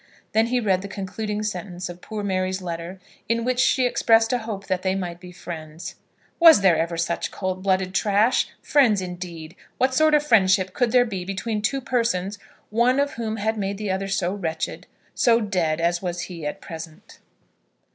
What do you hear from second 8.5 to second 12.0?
Friends indeed! What sort of friendship could there be between two